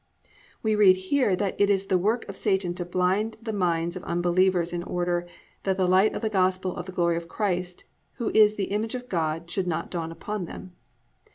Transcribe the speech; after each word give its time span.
"+ 0.33 0.63
We 0.63 0.73
read 0.73 0.95
here 0.95 1.35
that 1.35 1.61
it 1.61 1.69
is 1.69 1.85
the 1.85 1.97
work 1.99 2.27
of 2.27 2.35
Satan 2.35 2.73
to 2.73 2.85
blind 2.85 3.37
the 3.39 3.53
minds 3.53 3.95
of 3.95 4.03
unbelievers 4.03 4.73
in 4.73 4.81
order 4.81 5.27
+"That 5.61 5.77
the 5.77 5.85
light 5.87 6.15
of 6.15 6.23
the 6.23 6.27
gospel 6.29 6.75
of 6.75 6.87
the 6.87 6.91
glory 6.91 7.17
of 7.17 7.27
Christ, 7.29 7.83
who 8.13 8.31
is 8.33 8.55
the 8.55 8.71
image 8.73 8.95
of 8.95 9.07
God, 9.09 9.51
should 9.51 9.67
not 9.67 9.91
dawn 9.91 10.11
upon 10.11 10.45
them." 10.45 10.71